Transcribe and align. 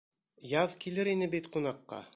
Яҙ 0.53 0.73
килер 0.85 1.11
ине 1.13 1.31
бит 1.37 1.55
ҡунаҡҡа. 1.57 2.07